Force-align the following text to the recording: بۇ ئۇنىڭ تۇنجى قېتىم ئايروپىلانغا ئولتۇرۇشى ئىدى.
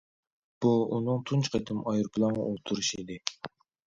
بۇ 0.65 0.69
ئۇنىڭ 0.95 1.19
تۇنجى 1.31 1.51
قېتىم 1.55 1.83
ئايروپىلانغا 1.91 2.47
ئولتۇرۇشى 2.47 2.99
ئىدى. 3.03 3.19